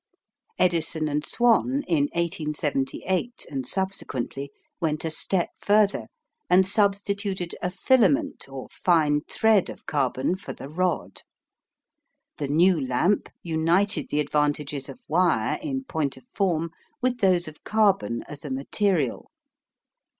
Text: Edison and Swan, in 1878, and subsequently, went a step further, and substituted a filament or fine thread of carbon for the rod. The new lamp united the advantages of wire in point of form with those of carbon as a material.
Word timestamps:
Edison 0.57 1.07
and 1.07 1.23
Swan, 1.23 1.83
in 1.87 2.05
1878, 2.15 3.45
and 3.51 3.67
subsequently, 3.67 4.49
went 4.79 5.05
a 5.05 5.11
step 5.11 5.51
further, 5.59 6.07
and 6.49 6.67
substituted 6.67 7.53
a 7.61 7.69
filament 7.69 8.49
or 8.49 8.67
fine 8.71 9.21
thread 9.29 9.69
of 9.69 9.85
carbon 9.85 10.35
for 10.35 10.53
the 10.53 10.67
rod. 10.67 11.21
The 12.39 12.47
new 12.47 12.81
lamp 12.83 13.29
united 13.43 14.09
the 14.09 14.21
advantages 14.21 14.89
of 14.89 14.99
wire 15.07 15.59
in 15.61 15.83
point 15.83 16.17
of 16.17 16.25
form 16.25 16.71
with 16.99 17.19
those 17.19 17.47
of 17.47 17.63
carbon 17.63 18.23
as 18.27 18.43
a 18.43 18.49
material. 18.49 19.29